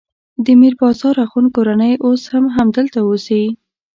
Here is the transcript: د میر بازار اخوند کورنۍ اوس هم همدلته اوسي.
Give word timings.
د 0.45 0.47
میر 0.59 0.73
بازار 0.81 1.15
اخوند 1.25 1.49
کورنۍ 1.55 1.93
اوس 2.05 2.21
هم 2.33 2.45
همدلته 2.55 2.99
اوسي. 3.07 3.43